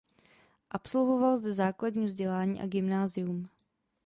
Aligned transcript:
Absolvoval 0.69 1.37
zde 1.37 1.53
základní 1.53 2.05
vzdělání 2.05 2.61
a 2.61 2.67
gymnázium. 2.67 3.49